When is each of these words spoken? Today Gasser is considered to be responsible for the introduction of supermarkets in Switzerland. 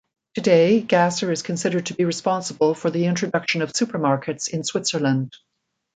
Today 0.33 0.81
Gasser 0.81 1.31
is 1.31 1.43
considered 1.43 1.85
to 1.85 1.93
be 1.93 2.05
responsible 2.05 2.73
for 2.73 2.89
the 2.89 3.05
introduction 3.05 3.61
of 3.61 3.71
supermarkets 3.71 4.47
in 4.51 4.63
Switzerland. 4.63 5.35